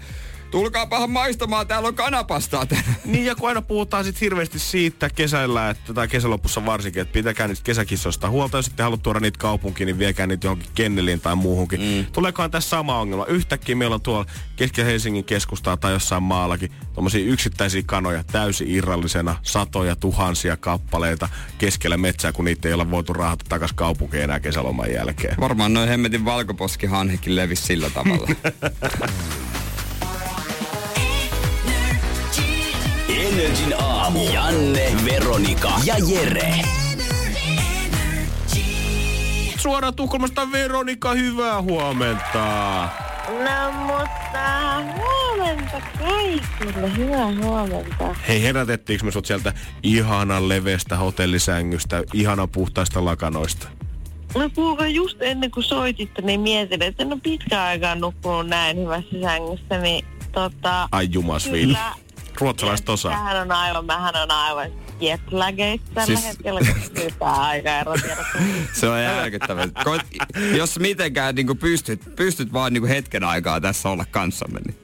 tulkaapahan 0.51 1.09
maistamaan, 1.09 1.67
täällä 1.67 1.87
on 1.87 1.95
kanapastaa 1.95 2.65
tänään. 2.65 2.95
Niin 3.05 3.25
ja 3.25 3.35
kun 3.35 3.49
aina 3.49 3.61
puhutaan 3.61 4.03
sit 4.03 4.21
hirveästi 4.21 4.59
siitä 4.59 5.09
kesällä, 5.09 5.69
että, 5.69 5.93
tai 5.93 6.07
kesälopussa 6.07 6.65
varsinkin, 6.65 7.01
että 7.01 7.13
pitäkää 7.13 7.47
niistä 7.47 7.63
kesäkissoista 7.63 8.29
huolta, 8.29 8.57
jos 8.57 8.65
sitten 8.65 8.83
haluat 8.83 9.03
tuoda 9.03 9.19
niitä 9.19 9.39
kaupunkiin, 9.39 9.85
niin 9.85 9.99
viekää 9.99 10.27
niitä 10.27 10.47
johonkin 10.47 10.69
kenneliin 10.75 11.21
tai 11.21 11.35
muuhunkin. 11.35 11.81
Mm. 11.81 12.05
Tuleekohan 12.11 12.51
tässä 12.51 12.69
sama 12.69 12.99
ongelma? 12.99 13.25
Yhtäkkiä 13.25 13.75
meillä 13.75 13.93
on 13.93 14.01
tuolla 14.01 14.25
Keski-Helsingin 14.55 15.23
keskustaa 15.23 15.77
tai 15.77 15.91
jossain 15.91 16.23
maallakin 16.23 16.71
tommosia 16.93 17.25
yksittäisiä 17.25 17.81
kanoja 17.85 18.23
täysin 18.23 18.67
irrallisena, 18.71 19.35
satoja 19.41 19.95
tuhansia 19.95 20.57
kappaleita 20.57 21.29
keskellä 21.57 21.97
metsää, 21.97 22.31
kun 22.31 22.45
niitä 22.45 22.67
ei 22.67 22.73
olla 22.73 22.91
voitu 22.91 23.13
raahata 23.13 23.45
takas 23.49 23.73
kaupunkiin 23.73 24.23
enää 24.23 24.39
kesäloman 24.39 24.91
jälkeen. 24.91 25.35
Varmaan 25.39 25.73
noin 25.73 25.89
hemmetin 25.89 26.25
valkoposkihanhikin 26.25 27.35
levisi 27.35 27.63
sillä 27.63 27.89
tavalla. 27.89 28.29
Energin 33.19 33.73
aamu. 33.81 34.33
Janne, 34.33 34.91
Veronika 35.05 35.71
ja 35.85 35.95
Jere. 36.09 36.53
Suoraan 39.57 39.95
Tukholmasta 39.95 40.51
Veronika, 40.51 41.13
hyvää 41.13 41.61
huomenta. 41.61 42.89
No 43.27 43.71
mutta 43.71 44.83
huomenta 44.95 45.81
kaikille, 45.99 46.97
hyvää 46.97 47.27
huomenta. 47.43 48.15
Hei, 48.27 48.43
herätettiinkö 48.43 49.05
me 49.05 49.11
sut 49.11 49.25
sieltä 49.25 49.53
ihanan 49.83 50.49
levestä 50.49 50.97
hotellisängystä, 50.97 52.03
ihanan 52.13 52.49
puhtaista 52.49 53.05
lakanoista? 53.05 53.67
No 54.35 54.49
kuulkaa 54.55 54.87
just 54.87 55.21
ennen 55.21 55.51
kuin 55.51 55.63
soititte, 55.63 56.21
niin 56.21 56.39
mietin, 56.39 56.83
että 56.83 57.03
en 57.03 57.13
ole 57.13 57.19
pitkään 57.23 57.67
aikaan 57.67 58.01
nukkunut 58.01 58.47
näin 58.47 58.77
hyvässä 58.77 59.21
sängyssä, 59.21 59.77
niin 59.77 60.05
tota... 60.31 60.89
Ai 60.91 61.07
jumasviili. 61.11 61.73
kyllä, 61.73 61.93
Ruotsalaiset 62.39 62.89
osaa. 62.89 63.11
Mähän 63.11 63.41
on 63.41 63.51
aivan, 63.51 63.85
mähän 63.85 64.15
on 64.15 64.31
aivan 64.31 64.71
jetlageissa 64.99 65.87
tällä 65.93 66.05
Siis- 66.05 66.25
hetkellä, 66.27 66.59
kun 67.19 67.27
aikaerotiedot. 67.27 68.25
Se 68.79 68.87
on 68.89 69.03
järkyttävää. 69.03 69.67
Jos 70.57 70.79
mitenkään 70.79 71.35
niin 71.35 71.57
pystyt, 71.57 72.15
pystyt 72.15 72.53
vaan 72.53 72.73
niin 72.73 72.85
hetken 72.87 73.23
aikaa 73.23 73.61
tässä 73.61 73.89
olla 73.89 74.05
kanssamme, 74.11 74.59
niin 74.59 74.75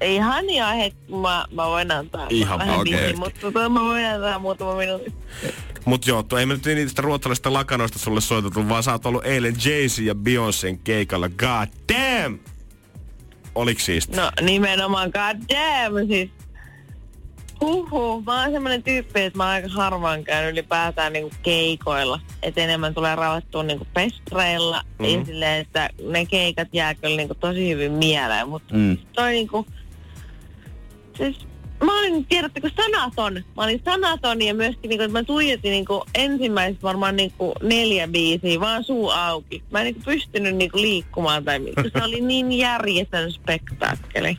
Ihan 0.00 0.50
jo 0.50 0.66
hetki, 0.76 1.12
mä, 1.22 1.44
mä 1.52 1.66
voin 1.66 1.92
antaa 1.92 2.26
Ihan, 2.30 2.58
vähän 2.58 2.80
okei. 2.80 2.94
okay. 2.94 3.16
mutta 3.16 3.40
tota, 3.40 3.68
mä 3.68 3.80
voin 3.80 4.06
antaa 4.06 4.38
muutama 4.38 4.74
minuutti. 4.74 5.14
Mut 5.84 6.06
joo, 6.06 6.22
tuo 6.22 6.38
ei 6.38 6.46
me 6.46 6.54
nyt 6.54 6.64
niistä 6.64 7.02
ruotsalaisista 7.02 7.52
lakanoista 7.52 7.98
sulle 7.98 8.20
soitettu, 8.20 8.68
vaan 8.68 8.82
sä 8.82 8.92
oot 8.92 9.06
ollut 9.06 9.26
eilen 9.26 9.54
Jay-Z 9.54 9.98
ja 9.98 10.14
Beyoncén 10.14 10.78
keikalla. 10.84 11.28
God 11.28 11.68
damn! 11.92 12.38
Oliko 13.54 13.80
siisti? 13.80 14.16
No 14.16 14.32
nimenomaan, 14.40 15.10
god 15.10 15.42
damn, 15.56 16.06
siis 16.08 16.30
Huhhuh, 17.60 18.24
mä 18.24 18.42
oon 18.42 18.52
semmonen 18.52 18.82
tyyppi, 18.82 19.20
että 19.20 19.36
mä 19.36 19.44
oon 19.44 19.52
aika 19.52 19.68
harvoin 19.68 20.24
käynyt 20.24 20.52
ylipäätään 20.52 21.12
niinku 21.12 21.30
keikoilla. 21.42 22.20
Että 22.42 22.60
enemmän 22.60 22.94
tulee 22.94 23.16
rauhattua 23.16 23.62
niinku 23.62 23.86
festreilla 23.94 24.82
mm. 24.98 25.04
ja 25.04 25.24
silleen, 25.24 25.60
että 25.60 25.90
ne 26.08 26.26
keikat 26.26 26.68
jää 26.72 26.94
kyllä 26.94 27.16
niinku 27.16 27.34
tosi 27.34 27.68
hyvin 27.68 27.92
mieleen. 27.92 28.48
Mutta 28.48 28.74
Mm. 28.74 28.98
toi 29.12 29.32
niinku, 29.32 29.66
siis 31.16 31.36
mä 31.84 31.98
olin, 32.00 32.24
tiedättekö, 32.24 32.70
sanaton. 32.76 33.34
Mä 33.56 33.62
olin 33.64 33.82
sanaton 33.84 34.42
ja 34.42 34.54
myöskin 34.54 34.88
niinku, 34.88 35.04
että 35.04 35.18
mä 35.18 35.24
tuijotin 35.24 35.70
niinku 35.70 36.04
ensimmäiset 36.14 36.82
varmaan 36.82 37.16
niinku 37.16 37.52
neljä 37.62 38.08
biisiä, 38.08 38.60
vaan 38.60 38.84
suu 38.84 39.10
auki. 39.10 39.62
Mä 39.70 39.78
en 39.78 39.84
niinku 39.84 40.00
pystynyt 40.04 40.56
niinku 40.56 40.78
liikkumaan 40.78 41.44
tai 41.44 41.58
mitään. 41.58 41.90
Se 41.98 42.04
oli 42.04 42.20
niin 42.20 42.52
järjetön 42.52 43.32
spektaakkeli. 43.32 44.38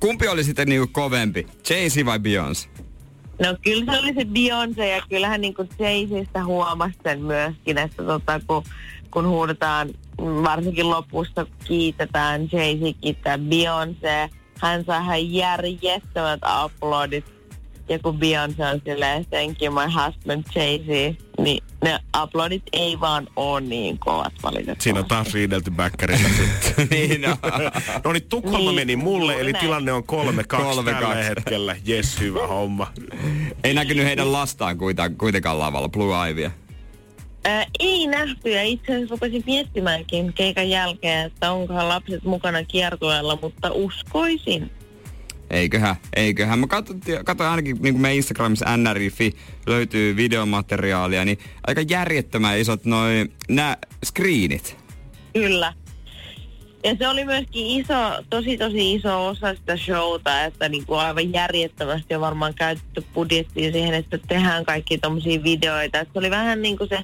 Kumpi 0.00 0.28
oli 0.28 0.44
sitten 0.44 0.68
niinku 0.68 0.88
kovempi, 0.92 1.46
Jay-Z 1.70 2.04
vai 2.04 2.18
Beyoncé? 2.18 2.68
No 3.38 3.56
kyllä 3.62 3.92
se 3.92 3.98
oli 3.98 4.14
se 4.14 4.24
Beyoncé 4.24 4.84
ja 4.84 5.02
kyllähän 5.08 5.40
niin 5.40 5.54
kuin 5.54 5.68
Jay-Zistä 5.78 6.44
huomasi 6.44 6.98
sen 7.02 7.22
myöskin, 7.22 7.78
että 7.78 8.02
tota, 8.02 8.40
kun, 8.46 8.62
kun 9.10 9.28
huudetaan, 9.28 9.88
varsinkin 10.18 10.90
lopussa 10.90 11.46
kiitetään, 11.64 12.48
Jay-Z 12.52 13.24
Beyoncé, 13.48 14.34
hän 14.60 14.84
saa 14.84 15.00
ihan 15.00 15.32
järjettömät 15.32 16.40
uploadit. 16.64 17.37
Ja 17.88 17.98
kun 17.98 18.18
Beyoncé 18.18 18.64
on 18.74 18.80
silleen, 18.84 19.26
thank 19.26 19.62
you 19.62 19.74
my 19.74 19.92
husband 19.92 20.44
Jay-Z, 20.54 21.16
niin 21.38 21.64
ne 21.84 21.98
uploadit 22.22 22.62
ei 22.72 23.00
vaan 23.00 23.28
ole 23.36 23.60
niin 23.60 23.98
kovat 23.98 24.32
valitettavasti. 24.42 24.82
Siinä 24.84 25.00
on 25.00 25.06
taas 25.06 25.34
riidelty 25.34 25.70
bäkkärillä 25.70 26.28
sitten. 26.28 26.88
niin 26.90 27.28
on. 27.28 27.36
No 28.04 28.12
niin, 28.12 28.28
Tukholma 28.28 28.58
Niin, 28.58 28.74
meni 28.74 28.96
mulle, 28.96 29.34
eli 29.40 29.52
näin. 29.52 29.64
tilanne 29.64 29.92
on 29.92 30.02
3-2 30.12 30.14
3-2. 30.82 30.84
tällä 30.84 31.14
hetkellä. 31.14 31.76
Jes, 31.84 32.20
hyvä 32.20 32.46
homma. 32.46 32.92
Ei 33.64 33.74
näkynyt 33.74 34.04
heidän 34.06 34.32
lastaan 34.32 34.78
kuitenkaan, 34.78 35.18
kuitenkaan 35.18 35.58
lavalla, 35.58 35.88
Blue 35.88 36.30
Ivya. 36.30 36.50
Ää, 37.44 37.66
ei 37.78 38.06
nähty 38.06 38.50
ja 38.50 38.62
itse 38.62 38.92
asiassa 38.94 39.12
rupesin 39.14 39.42
miettimäänkin 39.46 40.32
keikan 40.32 40.68
jälkeen, 40.70 41.26
että 41.26 41.52
onkohan 41.52 41.88
lapset 41.88 42.24
mukana 42.24 42.64
kiertueella, 42.64 43.38
mutta 43.42 43.70
uskoisin. 43.72 44.70
Eiköhän, 45.50 45.96
eiköhän. 46.16 46.58
Mä 46.58 46.66
katsoin, 46.66 47.00
ainakin 47.50 47.76
niin 47.80 47.94
kuin 47.94 48.02
meidän 48.02 48.16
Instagramissa 48.16 48.76
nrifi 48.76 49.36
löytyy 49.66 50.16
videomateriaalia, 50.16 51.24
niin 51.24 51.38
aika 51.66 51.80
järjettömän 51.80 52.58
isot 52.58 52.84
noin 52.84 53.32
nää 53.48 53.76
screenit. 54.04 54.76
Kyllä. 55.32 55.72
Ja 56.84 56.96
se 56.98 57.08
oli 57.08 57.24
myöskin 57.24 57.66
iso, 57.66 57.94
tosi 58.30 58.58
tosi 58.58 58.94
iso 58.94 59.26
osa 59.26 59.54
sitä 59.54 59.76
showta, 59.76 60.44
että 60.44 60.68
niin 60.68 60.86
kuin 60.86 61.00
aivan 61.00 61.32
järjettömästi 61.32 62.14
on 62.14 62.20
varmaan 62.20 62.54
käytetty 62.54 63.04
budjettia 63.14 63.72
siihen, 63.72 63.94
että 63.94 64.18
tehdään 64.28 64.64
kaikki 64.64 64.98
tommosia 64.98 65.42
videoita. 65.42 66.00
Et 66.00 66.08
se 66.12 66.18
oli 66.18 66.30
vähän 66.30 66.62
niin 66.62 66.78
kuin 66.78 66.88
se 66.88 66.98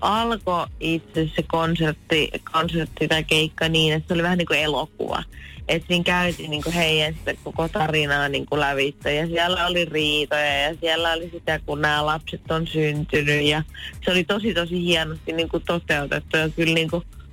alkoi 0.00 0.66
itse 0.80 1.30
se 1.36 1.42
konsertti, 1.42 2.30
konsertti 2.52 3.08
tai 3.08 3.24
keikka 3.24 3.68
niin, 3.68 3.94
että 3.94 4.08
se 4.08 4.14
oli 4.14 4.22
vähän 4.22 4.38
niin 4.38 4.46
kuin 4.46 4.60
elokuva. 4.60 5.22
Että 5.68 5.88
siinä 5.88 6.04
käytiin 6.04 6.50
niin 6.50 6.72
heidän 6.74 7.14
sitä 7.14 7.34
koko 7.44 7.68
tarinaa 7.68 8.28
niin 8.28 8.46
lävitse 8.56 9.14
ja 9.14 9.26
siellä 9.26 9.66
oli 9.66 9.84
riitoja 9.84 10.60
ja 10.60 10.74
siellä 10.80 11.12
oli 11.12 11.30
sitä, 11.30 11.60
kun 11.66 11.80
nämä 11.80 12.06
lapset 12.06 12.50
on 12.50 12.66
syntynyt 12.66 13.42
ja 13.42 13.62
se 14.04 14.10
oli 14.10 14.24
tosi 14.24 14.54
tosi 14.54 14.80
hienosti 14.80 15.32
niin 15.32 15.48
toteutettu 15.66 16.36
ja 16.36 16.48
kyllä 16.48 16.74
niin 16.74 16.90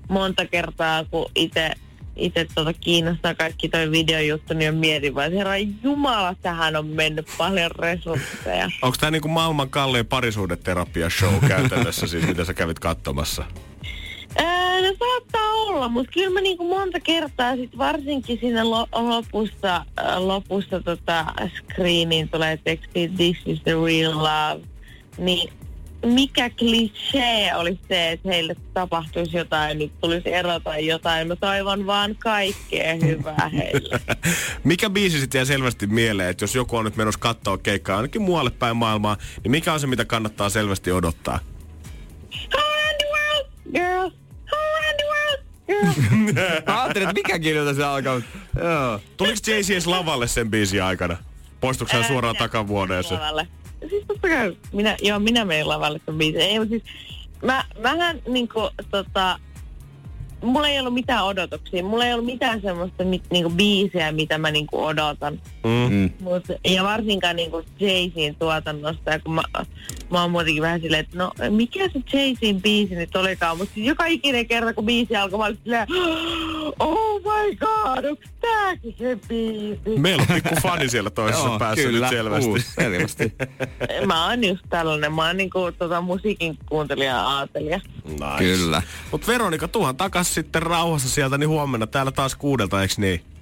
monta 0.10 0.46
kertaa, 0.46 1.06
kun 1.06 1.32
itse 1.36 1.72
itse 2.16 2.48
tota 2.56 2.74
kiinnostaa 2.74 3.36
kaikki 3.36 3.70
toi 3.70 3.92
videojuttu, 3.92 4.54
niin 4.54 4.75
mietin 4.75 5.16
vaan, 5.16 5.34
herra 5.34 5.58
Jumala, 5.84 6.36
tähän 6.42 6.75
on 6.75 6.88
mennyt 6.88 7.28
paljon 7.38 7.72
resursseja. 7.72 8.72
Onko 8.82 8.98
tämä 9.00 9.12
niinku 9.12 9.28
maailman 9.28 9.70
kallein 9.70 10.06
parisuudeterapia 10.06 11.10
show 11.10 11.34
käytännössä, 11.48 12.08
siis 12.08 12.28
mitä 12.28 12.46
sä 12.46 12.54
kävit 12.54 12.80
katsomassa? 12.80 13.46
No 14.93 14.97
saattaa 15.07 15.51
olla, 15.51 15.89
mutta 15.89 16.12
kyllä 16.12 16.29
mä 16.29 16.41
niinku 16.41 16.67
monta 16.67 17.00
kertaa 17.00 17.55
sit 17.55 17.77
varsinkin 17.77 18.39
siinä 18.39 18.63
lo- 18.63 18.88
lopussa, 18.91 19.75
äh, 19.75 20.17
lopussa 20.17 20.79
tota 20.79 21.25
screeniin 21.55 22.29
tulee 22.29 22.59
teksti 22.63 23.12
This 23.15 23.38
is 23.45 23.62
the 23.63 23.71
real 23.71 24.17
love, 24.17 24.63
niin 25.17 25.53
mikä 26.05 26.50
klisee 26.50 27.55
olisi 27.55 27.79
se, 27.88 28.12
että 28.12 28.29
heille 28.29 28.55
tapahtuisi 28.73 29.38
jotain, 29.38 29.77
nyt 29.77 29.91
tulisi 30.01 30.33
ero 30.33 30.59
tai 30.59 30.88
jotain. 30.88 31.27
Mä 31.27 31.35
toivon 31.35 31.85
vaan 31.85 32.15
kaikkea 32.19 32.95
hyvää 32.95 33.50
heille. 33.53 34.00
Mikä 34.63 34.89
biisi 34.89 35.19
sitten 35.19 35.39
jää 35.39 35.45
selvästi 35.45 35.88
mieleen, 35.88 36.29
että 36.29 36.43
jos 36.43 36.55
joku 36.55 36.77
on 36.77 36.85
nyt 36.85 36.95
menossa 36.95 37.19
katsoa 37.19 37.57
keikkaa 37.57 37.97
ainakin 37.97 38.21
muualle 38.21 38.51
päin 38.51 38.77
maailmaa, 38.77 39.17
niin 39.43 39.51
mikä 39.51 39.73
on 39.73 39.79
se, 39.79 39.88
mitä 39.88 40.05
kannattaa 40.05 40.50
selvästi 40.50 40.91
odottaa? 40.91 41.39
World, 42.53 43.47
girl. 43.73 44.23
Mä 46.67 46.82
ajattelin, 46.82 47.10
että 47.10 47.22
mikä 47.22 47.39
kirjoita 47.39 47.74
se 47.74 47.84
alkaa. 47.84 48.13
Joo. 48.13 49.00
Tuliko 49.17 49.38
Jay-Z 49.48 49.72
edes 49.72 49.88
lavalle 49.88 50.27
sen 50.27 50.51
biisin 50.51 50.84
aikana? 50.84 51.17
Poistuiko 51.62 51.93
hän 51.93 52.03
suoraan 52.03 52.36
takavuoneeseen? 52.36 53.22
lavalle. 53.22 53.48
Siis 53.89 54.03
totta 54.08 54.27
kai, 54.27 54.58
minä, 54.74 54.98
joo, 55.01 55.20
minä 55.20 55.46
menin 55.46 55.67
lavalle 55.67 56.01
sen 56.05 56.15
biisin. 56.15 56.41
Ei, 56.41 56.60
mutta 56.60 56.70
siis, 56.70 56.84
mä, 57.43 57.65
mähän 57.82 58.22
niinku, 58.27 58.70
tota, 58.91 59.39
mulla 60.41 60.67
ei 60.67 60.79
ollut 60.79 60.93
mitään 60.93 61.25
odotuksia. 61.25 61.84
Mulla 61.84 62.05
ei 62.05 62.13
ollut 62.13 62.25
mitään 62.25 62.62
semmoista 62.62 63.03
mit, 63.03 63.24
niinku, 63.32 63.50
biisiä, 63.50 64.12
mitä 64.12 64.38
mä 64.38 64.51
niinku, 64.51 64.84
odotan. 64.86 65.41
Mm. 65.63 65.93
Mm. 65.96 66.10
Mut, 66.20 66.43
ja 66.67 66.84
varsinkaan 66.84 67.36
niinku 67.36 67.63
Jay-Zin 67.79 68.36
tuotannosta, 68.39 69.12
ja 69.12 69.20
kun 69.20 69.34
mä, 69.36 69.41
mä 70.13 70.22
oon 70.22 70.32
muutenkin 70.32 70.62
vähän 70.63 70.82
silleen, 70.82 71.00
että 71.05 71.17
no 71.17 71.32
mikä 71.50 71.89
se 71.89 72.00
Jay-Zin 72.00 72.62
biisi 72.62 72.96
nyt 72.96 73.15
olikaan, 73.15 73.58
mutta 73.58 73.74
siis 73.74 73.88
joka 73.88 74.05
ikinen 74.05 74.48
kerta 74.48 74.74
kun 74.74 74.86
biisi 74.86 75.15
alkoi, 75.15 75.39
mä 75.39 75.46
olin 75.46 75.60
silleen, 75.63 75.88
oh 76.79 77.22
my 77.22 77.55
god, 77.55 78.05
onks 78.05 78.29
tääkin 78.41 78.96
se 78.98 79.17
biisi? 79.27 80.00
Meillä 80.00 80.22
on 80.29 80.36
pikku 80.36 80.55
fani 80.62 80.89
siellä 80.89 81.10
toisessa 81.10 81.48
Joo, 81.53 81.60
päässä 81.60 81.84
kyllä, 81.84 82.08
nyt 82.08 82.17
selvästi. 82.17 82.50
uusi, 82.50 82.65
selvästi. 82.72 83.34
Mä 84.08 84.27
oon 84.29 84.43
just 84.43 84.63
tällainen, 84.70 85.13
mä 85.13 85.27
oon 85.27 85.38
niinku 85.38 85.72
tota 85.77 86.01
musiikin 86.01 86.58
kuuntelija 86.70 87.10
ja 87.10 87.22
aatelija. 87.22 87.79
Nice. 88.05 88.38
Kyllä. 88.38 88.82
Mut 89.12 89.27
Veronika, 89.27 89.67
tuhan 89.67 89.98
takas 89.98 90.34
sitten 90.34 90.62
rauhassa 90.62 91.10
sieltä, 91.10 91.38
niin 91.38 91.50
huomenna 91.50 91.88
täällä 91.88 92.12
taas 92.12 92.36
kuudelta, 92.36 92.82
eiks 92.82 92.98
niin? 92.98 93.33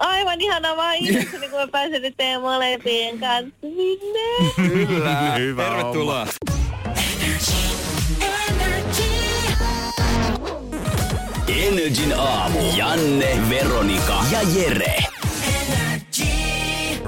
Aivan 0.00 0.40
ihana 0.40 0.76
vaan 0.76 0.96
innoissani, 1.00 1.48
kun 1.48 1.60
mä 1.60 1.66
pääsen 1.68 2.02
nyt 2.02 2.14
teidän 2.16 2.40
molempien 2.40 3.18
kanssa 3.18 3.56
sinne. 3.60 4.52
Kyllä. 4.56 5.34
Hyvä 5.38 5.64
Tervetuloa. 5.64 6.26
Energin 11.48 12.12
aamu. 12.18 12.58
Janne, 12.76 13.38
Veronika 13.50 14.24
ja 14.30 14.38
Jere. 14.54 14.96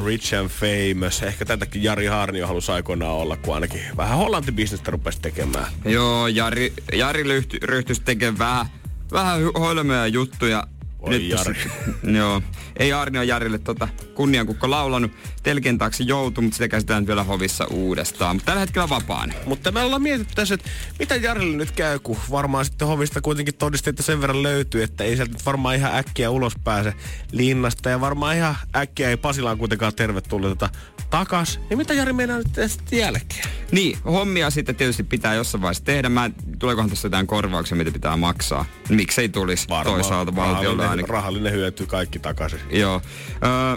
Rich 0.06 0.34
and 0.34 0.48
Famous. 0.48 1.22
Ehkä 1.22 1.44
tätäkin 1.44 1.82
Jari 1.82 2.06
Haarnio 2.06 2.46
halusi 2.46 2.72
aikoinaan 2.72 3.12
olla, 3.14 3.36
kun 3.36 3.54
ainakin 3.54 3.80
vähän 3.96 4.18
hollanti-bisnestä 4.18 4.90
rupesi 4.90 5.20
tekemään. 5.20 5.66
Joo, 5.84 6.26
Jari, 6.26 6.72
Jari 6.92 7.22
ryhtyi, 7.22 7.60
ryhtyisi 7.62 8.02
tekemään 8.04 8.38
vähän, 8.38 8.66
vähän 9.12 9.40
hoilemoja 9.58 10.06
juttuja. 10.06 10.66
Tässä- 11.10 11.50
Jari. 11.50 11.70
joo. 12.18 12.42
Ei 12.76 12.92
Arnio 12.92 13.22
Jarille 13.22 13.58
tota 13.58 13.88
kunniankukko 14.14 14.70
laulanut. 14.70 15.10
Telkien 15.42 15.78
taakse 15.78 16.04
joutui, 16.04 16.42
mutta 16.42 16.56
sitä 16.56 16.68
käsitellään 16.68 17.06
vielä 17.06 17.24
hovissa 17.24 17.66
uudestaan. 17.70 18.36
Mutta 18.36 18.46
tällä 18.46 18.60
hetkellä 18.60 18.88
vapaana. 18.88 19.34
Mutta 19.46 19.72
me 19.72 19.80
ollaan 19.82 20.02
mietitty 20.02 20.34
tässä, 20.34 20.54
että 20.54 20.70
mitä 20.98 21.16
Jarille 21.16 21.56
nyt 21.56 21.70
käy, 21.70 21.98
kun 21.98 22.16
varmaan 22.30 22.64
sitten 22.64 22.88
hovista 22.88 23.20
kuitenkin 23.20 23.54
todisteita 23.54 24.02
sen 24.02 24.20
verran 24.20 24.42
löytyy, 24.42 24.82
että 24.82 25.04
ei 25.04 25.16
sieltä 25.16 25.32
nyt 25.32 25.46
varmaan 25.46 25.76
ihan 25.76 25.94
äkkiä 25.96 26.30
ulos 26.30 26.52
pääse 26.64 26.94
linnasta. 27.32 27.90
Ja 27.90 28.00
varmaan 28.00 28.36
ihan 28.36 28.56
äkkiä 28.76 29.08
ei 29.10 29.16
Pasilaan 29.16 29.58
kuitenkaan 29.58 29.94
tervetulleta 29.94 30.68
takas. 31.10 31.60
Niin 31.70 31.78
mitä 31.78 31.94
Jari 31.94 32.12
meinaa 32.12 32.38
nyt 32.38 32.70
sitten 32.70 32.98
jälkeen? 32.98 33.48
Niin, 33.72 33.98
hommia 34.04 34.50
sitten 34.50 34.76
tietysti 34.76 35.02
pitää 35.02 35.34
jossain 35.34 35.62
vaiheessa 35.62 35.84
tehdä. 35.84 36.08
Mä, 36.08 36.30
tuleekohan 36.58 36.90
tässä 36.90 37.06
jotain 37.06 37.26
korvauksia, 37.26 37.76
mitä 37.76 37.90
pitää 37.90 38.16
maksaa? 38.16 38.64
Miksei 38.88 39.28
tulisi 39.28 39.66
toisaalta 39.84 40.36
valtiolta 40.36 40.91
ainakin. 40.92 41.08
rahallinen 41.14 41.52
hyöty 41.52 41.86
kaikki 41.86 42.18
takaisin. 42.18 42.60
Joo. 42.70 43.02
Öö, 43.44 43.76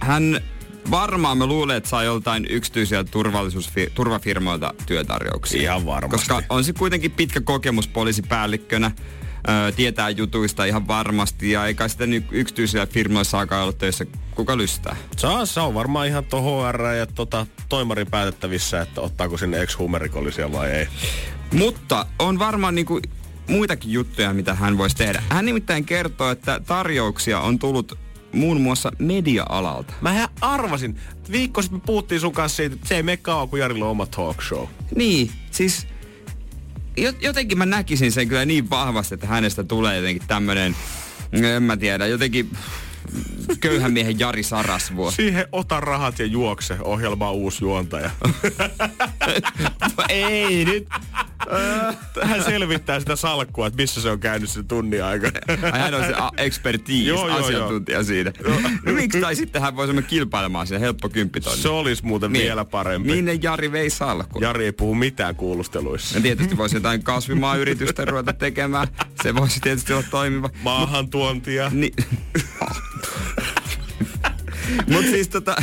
hän 0.00 0.40
varmaan 0.90 1.38
me 1.38 1.46
luulee, 1.46 1.76
että 1.76 1.88
saa 1.88 2.02
joltain 2.02 2.46
yksityisiä 2.50 3.02
turvallisuusfi- 3.02 3.90
turvafirmoilta 3.94 4.74
työtarjouksia. 4.86 5.62
Ihan 5.62 5.86
varmasti. 5.86 6.28
Koska 6.28 6.42
on 6.48 6.64
se 6.64 6.72
kuitenkin 6.72 7.10
pitkä 7.10 7.40
kokemus 7.40 7.88
poliisipäällikkönä. 7.88 8.90
Öö, 9.48 9.72
tietää 9.72 10.10
jutuista 10.10 10.64
ihan 10.64 10.88
varmasti 10.88 11.50
ja 11.50 11.66
eikä 11.66 11.88
sitä 11.88 12.06
nyt 12.06 12.24
yksityisillä 12.30 12.86
firmoissa 12.86 13.30
saakaan 13.30 13.62
olla 13.62 13.72
töissä 13.72 14.06
kuka 14.34 14.56
lystää. 14.56 14.96
Saa, 15.16 15.46
se 15.46 15.60
on 15.60 15.74
varmaan 15.74 16.06
ihan 16.06 16.24
tuo 16.24 16.40
HR 16.72 16.82
ja 16.82 17.06
tota, 17.06 17.46
toimarin 17.68 18.06
päätettävissä, 18.06 18.80
että 18.80 19.00
ottaako 19.00 19.38
sinne 19.38 19.62
ex-huumerikollisia 19.62 20.52
vai 20.52 20.70
ei. 20.70 20.88
Mutta 21.52 22.06
on 22.18 22.38
varmaan 22.38 22.74
niinku 22.74 23.00
muitakin 23.48 23.92
juttuja, 23.92 24.32
mitä 24.32 24.54
hän 24.54 24.78
voisi 24.78 24.96
tehdä. 24.96 25.22
Hän 25.28 25.44
nimittäin 25.44 25.84
kertoo, 25.84 26.30
että 26.30 26.60
tarjouksia 26.66 27.40
on 27.40 27.58
tullut 27.58 27.98
muun 28.32 28.60
muassa 28.60 28.92
media-alalta. 28.98 29.94
Mä 30.00 30.28
arvasin. 30.40 30.98
Viikko 31.30 31.62
sitten 31.62 31.78
me 31.78 31.82
puhuttiin 31.86 32.20
sun 32.20 32.32
kanssa 32.32 32.56
siitä, 32.56 32.74
että 32.74 32.88
se 32.88 32.96
ei 32.96 33.02
mene 33.02 33.16
kauan, 33.16 33.48
kun 33.48 33.58
Jarilla 33.58 33.84
on 33.84 33.90
oma 33.90 34.06
talk 34.06 34.42
show. 34.42 34.66
Niin, 34.96 35.30
siis 35.50 35.86
jo- 36.96 37.12
jotenkin 37.20 37.58
mä 37.58 37.66
näkisin 37.66 38.12
sen 38.12 38.28
kyllä 38.28 38.44
niin 38.44 38.70
vahvasti, 38.70 39.14
että 39.14 39.26
hänestä 39.26 39.64
tulee 39.64 39.96
jotenkin 39.96 40.28
tämmönen, 40.28 40.76
en 41.32 41.62
mä 41.62 41.76
tiedä, 41.76 42.06
jotenkin 42.06 42.50
köyhän 43.60 43.92
miehen 43.92 44.18
Jari 44.18 44.42
Sarasvuo. 44.42 45.10
Siihen 45.16 45.46
ota 45.52 45.80
rahat 45.80 46.18
ja 46.18 46.26
juokse 46.26 46.76
ohjelma 46.80 47.32
uusi 47.32 47.64
juontaja. 47.64 48.10
Ei 50.08 50.64
nyt. 50.64 50.88
Hän 52.30 52.44
selvittää 52.44 53.00
sitä 53.00 53.16
salkkua, 53.16 53.66
että 53.66 53.76
missä 53.82 54.00
se 54.00 54.10
on 54.10 54.20
käynyt 54.20 54.50
sen 54.50 54.68
tunnin 54.68 55.04
aikana. 55.04 55.38
Ai 55.72 55.80
hän 55.80 55.94
on 55.94 56.04
se 56.04 56.14
a- 56.14 56.30
expertise, 56.36 57.08
Joo, 57.08 57.28
joo, 57.28 57.38
asiantuntija 57.38 58.02
siinä. 58.04 58.32
No 58.86 58.92
miksi 58.92 59.20
tai 59.20 59.36
sitten 59.36 59.62
hän 59.62 59.76
voisi 59.76 59.92
mennä 59.92 60.08
kilpailemaan 60.08 60.66
siinä 60.66 60.78
helppo 60.80 61.08
kymppitonni. 61.08 61.62
Se 61.62 61.68
olisi 61.68 62.04
muuten 62.06 62.32
Niin. 62.32 62.42
vielä 62.44 62.64
parempi. 62.64 63.12
Minne 63.12 63.38
Jari 63.42 63.72
vei 63.72 63.90
salkku? 63.90 64.38
Jari 64.40 64.64
ei 64.64 64.72
puhu 64.72 64.94
mitään 64.94 65.36
kuulusteluissa. 65.36 66.14
Ja 66.18 66.22
tietysti 66.22 66.56
voisi 66.56 66.76
jotain 66.76 67.02
kasvimaayritystä 67.02 68.04
ruveta 68.04 68.32
tekemään. 68.32 68.88
Se 69.22 69.34
voisi 69.34 69.60
tietysti 69.60 69.92
olla 69.92 70.04
toimiva. 70.10 70.50
Maahantuontia. 70.62 71.70
Niin. 71.74 71.94
Mutta 74.88 75.10
siis 75.10 75.28
tota, 75.28 75.56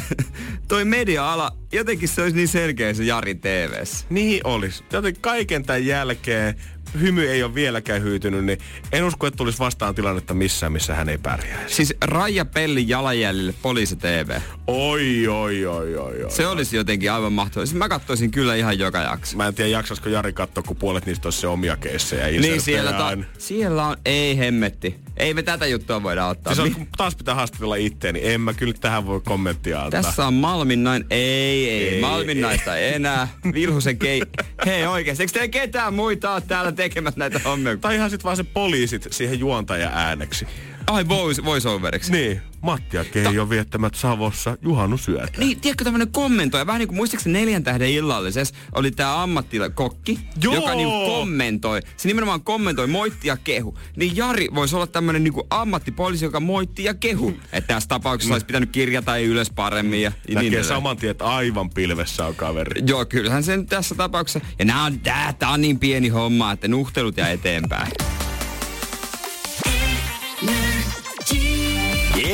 toi 0.71 0.85
media-ala, 0.85 1.51
jotenkin 1.71 2.09
se 2.09 2.21
olisi 2.21 2.35
niin 2.35 2.47
selkeä 2.47 2.93
se 2.93 3.03
Jari 3.03 3.35
TVssä. 3.35 4.05
Niin 4.09 4.41
olisi. 4.43 4.83
Joten 4.91 5.15
kaiken 5.21 5.63
tämän 5.63 5.85
jälkeen 5.85 6.55
hymy 6.99 7.27
ei 7.29 7.43
ole 7.43 7.55
vieläkään 7.55 8.01
hyytynyt, 8.01 8.45
niin 8.45 8.59
en 8.91 9.03
usko, 9.03 9.27
että 9.27 9.37
tulisi 9.37 9.59
vastaan 9.59 9.95
tilannetta 9.95 10.33
missään, 10.33 10.71
missä 10.71 10.95
hän 10.95 11.09
ei 11.09 11.17
pärjäisi. 11.17 11.75
Siis 11.75 11.93
Raija 12.01 12.45
Pellin 12.45 12.89
jalanjäljelle 12.89 13.53
Poliisi 13.61 13.95
TV. 13.95 14.39
Oi, 14.67 15.27
oi, 15.27 15.65
oi, 15.65 15.95
oi, 15.97 16.23
oi. 16.23 16.31
Se 16.31 16.47
olisi 16.47 16.75
jotenkin 16.75 17.11
aivan 17.11 17.33
mahtavaa. 17.33 17.65
Siis 17.65 17.75
mä 17.77 17.89
katsoisin 17.89 18.31
kyllä 18.31 18.55
ihan 18.55 18.79
joka 18.79 18.97
jakso. 18.99 19.37
Mä 19.37 19.47
en 19.47 19.53
tiedä, 19.53 19.69
jaksaisiko 19.69 20.09
Jari 20.09 20.33
katsoa, 20.33 20.63
kun 20.63 20.75
puolet 20.77 21.05
niistä 21.05 21.27
olisi 21.27 21.39
se 21.39 21.47
omia 21.47 21.77
keissejä. 21.77 22.27
Niin 22.41 22.61
siellä, 22.61 22.93
ta- 22.93 23.17
siellä 23.37 23.87
on, 23.87 23.97
ei 24.05 24.37
hemmetti. 24.37 24.95
Ei 25.17 25.33
me 25.33 25.43
tätä 25.43 25.65
juttua 25.65 26.03
voida 26.03 26.27
ottaa. 26.27 26.55
Siis 26.55 26.59
on, 26.65 26.69
Mi- 26.69 26.75
kun 26.75 26.87
taas 26.97 27.15
pitää 27.15 27.35
haastatella 27.35 27.75
itteeni, 27.75 28.19
en 28.23 28.41
mä 28.41 28.53
kyllä 28.53 28.73
tähän 28.73 29.05
voi 29.05 29.21
kommenttia 29.25 29.83
antaa. 29.83 30.01
Tässä 30.03 30.27
on 30.27 30.33
Malmin 30.33 30.83
nain. 30.83 31.05
Ei, 31.09 31.69
ei, 31.69 31.89
Ei, 31.89 32.01
Malmin 32.01 32.37
ei. 32.37 32.41
naista 32.43 32.77
ei 32.77 32.93
enää. 32.93 33.27
Vilhusen 33.53 33.97
kei... 33.97 34.21
Hei 34.65 34.85
oikeesti, 34.85 35.23
eikö 35.23 35.33
teillä 35.33 35.47
ketään 35.47 35.93
muita 35.93 36.33
ole 36.33 36.41
täällä 36.47 36.71
tekemässä 36.71 37.19
näitä 37.19 37.39
hommia? 37.39 37.77
Tai 37.77 37.95
ihan 37.95 38.09
sit 38.09 38.23
vaan 38.23 38.37
se 38.37 38.43
poliisit 38.43 39.07
siihen 39.11 39.39
juontajan 39.39 39.91
ääneksi. 39.93 40.47
Ai 40.87 41.07
voice, 41.07 41.45
voiceoveriksi. 41.45 42.11
Niin, 42.11 42.41
Matti 42.61 42.97
ja 42.97 43.05
Keijo 43.05 43.49
viettämät 43.49 43.95
Savossa 43.95 44.57
juhannusyötä. 44.61 45.31
Niin, 45.37 45.61
tiedätkö 45.61 45.83
tämmönen 45.83 46.11
kommentoija, 46.11 46.65
vähän 46.67 46.79
niin 46.79 46.87
kuin 46.87 46.95
muistaakseni 46.97 47.39
neljän 47.39 47.63
tähden 47.63 47.89
illallisessa 47.89 48.55
oli 48.75 48.91
tää 48.91 49.21
ammattikokki, 49.21 50.19
Joo! 50.41 50.55
joka 50.55 50.75
niin 50.75 50.87
kommentoi. 50.87 51.81
Se 51.97 52.07
nimenomaan 52.07 52.41
kommentoi, 52.41 52.87
moitti 52.87 53.27
ja 53.27 53.37
kehu. 53.37 53.77
Niin 53.95 54.17
Jari 54.17 54.47
voisi 54.55 54.75
olla 54.75 54.87
tämmönen 54.87 55.23
niin 55.23 55.33
ammattipoliisi, 55.49 56.25
joka 56.25 56.39
moitti 56.39 56.83
ja 56.83 56.93
kehu. 56.93 57.33
Että 57.51 57.73
tässä 57.73 57.89
tapauksessa 57.89 58.33
olisi 58.35 58.45
pitänyt 58.45 58.69
kirjata 58.71 59.17
ylös 59.17 59.49
paremmin 59.49 60.01
ja 60.01 60.09
niin 60.09 60.35
Näkee 60.35 60.47
edelleen. 60.47 60.67
saman 60.67 60.97
tien, 60.97 61.11
että 61.11 61.25
aivan 61.25 61.69
pilvessä 61.69 62.25
on 62.25 62.35
kaveri. 62.35 62.81
Joo, 62.87 63.05
kyllähän 63.05 63.43
sen 63.43 63.65
tässä 63.65 63.95
tapauksessa. 63.95 64.47
Ja 64.59 64.65
nää 64.65 64.83
on, 64.83 64.99
tää, 64.99 65.33
tää 65.39 65.49
on 65.49 65.61
niin 65.61 65.79
pieni 65.79 66.09
homma, 66.09 66.51
että 66.51 66.67
nuhtelut 66.67 67.17
ja 67.17 67.27
eteenpäin. 67.29 67.91